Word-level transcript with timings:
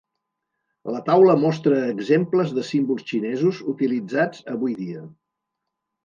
La 0.93 0.99
taula 1.09 1.33
mostra 1.41 1.81
exemples 1.95 2.53
de 2.55 2.63
símbols 2.69 3.03
xinesos 3.11 3.59
utilitzats 3.73 4.41
avui 4.55 4.73
dia. 4.79 5.03